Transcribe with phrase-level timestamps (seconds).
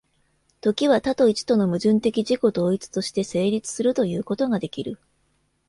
[0.61, 4.97] 時は多と一との矛盾的自己同一として成立するということができる。